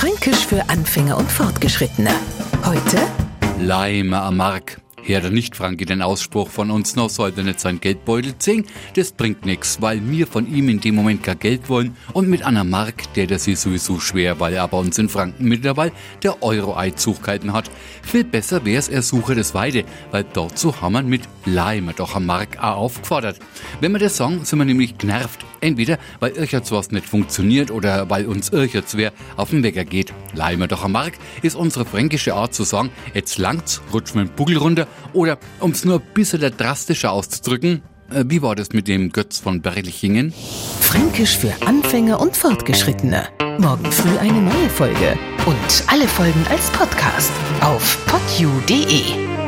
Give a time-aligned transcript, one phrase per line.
[0.00, 2.08] Fränkisch für Anfänger und Fortgeschrittene.
[2.64, 3.06] Heute
[3.58, 4.80] Leime am Mark.
[5.06, 8.64] Der Nicht-Franke den Ausspruch von uns noch sollte nicht sein Geldbeutel ziehen.
[8.94, 12.44] Das bringt nix, weil wir von ihm in dem Moment kein Geld wollen und mit
[12.44, 15.92] einer Mark, der das ist sowieso schwer, weil er bei uns in Franken mittlerweile
[16.22, 17.70] der Euro-Einzug gehalten hat.
[18.02, 22.24] Viel besser wär's, er suche das Weide, weil dort haben wir mit Leime doch am
[22.24, 23.38] Mark auch aufgefordert.
[23.80, 25.44] Wenn wir das sagen, sind wir nämlich genervt.
[25.60, 26.32] Entweder, weil
[26.70, 28.50] was nicht funktioniert oder weil uns
[28.96, 30.12] wer auf den Wecker geht.
[30.34, 34.34] Leime doch am Mark ist unsere fränkische Art zu sagen, jetzt langt's, rutschen wir den
[34.34, 38.88] Buckel runter oder, um es nur ein bisschen drastischer auszudrücken, äh, wie war das mit
[38.88, 40.32] dem Götz von Berlichingen?
[40.80, 43.28] Fränkisch für Anfänger und Fortgeschrittene.
[43.58, 45.18] Morgen früh eine neue Folge.
[45.46, 49.39] Und alle Folgen als Podcast auf podu.de.